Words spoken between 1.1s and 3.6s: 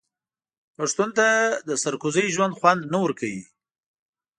ته د سرکوزۍ ژوند خوند نه ورکوي.